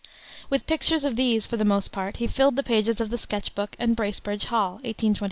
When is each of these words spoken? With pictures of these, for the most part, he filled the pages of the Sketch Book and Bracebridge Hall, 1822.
With 0.49 0.65
pictures 0.65 1.03
of 1.03 1.15
these, 1.15 1.45
for 1.45 1.57
the 1.57 1.63
most 1.63 1.91
part, 1.91 2.17
he 2.17 2.25
filled 2.25 2.55
the 2.55 2.63
pages 2.63 2.99
of 2.99 3.11
the 3.11 3.19
Sketch 3.19 3.53
Book 3.53 3.75
and 3.77 3.95
Bracebridge 3.95 4.45
Hall, 4.45 4.77
1822. 4.81 5.19